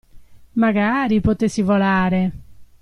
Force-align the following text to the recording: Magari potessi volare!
Magari 0.53 1.21
potessi 1.21 1.61
volare! 1.61 2.31